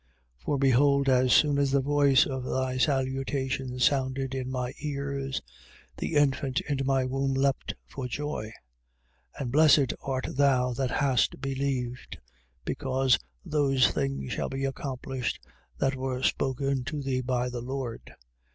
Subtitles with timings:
[0.45, 0.45] 1:44.
[0.45, 5.43] For behold as soon as the voice of thy salutation sounded in my ears,
[5.97, 8.45] the infant in my womb leaped for joy.
[9.37, 9.41] 1:45.
[9.41, 12.17] And blessed art thou that hast believed,
[12.65, 15.39] because those things shall be accomplished
[15.77, 18.11] that were spoken to thee by the Lord.